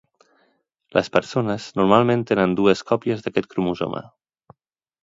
Les 0.97 1.09
persones 1.17 1.67
normalment 1.81 2.25
tenen 2.33 2.57
dues 2.63 2.83
còpies 2.93 3.23
d'aquest 3.29 3.53
cromosoma. 3.55 4.05